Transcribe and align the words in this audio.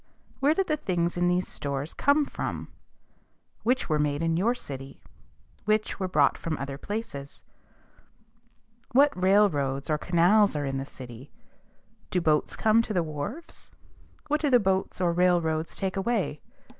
Where 0.39 0.55
did 0.55 0.65
the 0.65 0.77
things 0.77 1.15
in 1.15 1.27
these 1.27 1.47
stores 1.47 1.93
come 1.93 2.25
from? 2.25 2.69
Which 3.61 3.87
were 3.87 3.99
made 3.99 4.23
in 4.23 4.35
your 4.35 4.55
city? 4.55 4.99
Which 5.65 5.99
were 5.99 6.07
brought 6.07 6.39
from 6.39 6.57
other 6.57 6.79
places? 6.79 7.43
What 8.93 9.13
railroads 9.15 9.91
or 9.91 9.99
canals 9.99 10.55
are 10.55 10.65
in 10.65 10.79
the 10.79 10.87
city? 10.87 11.29
Do 12.09 12.19
boats 12.19 12.55
come 12.55 12.81
to 12.81 12.93
the 12.95 13.03
wharves? 13.03 13.69
What 14.27 14.41
do 14.41 14.49
the 14.49 14.59
boats 14.59 14.99
or 14.99 15.13
railroads 15.13 15.75
take 15.75 15.95
away? 15.95 16.41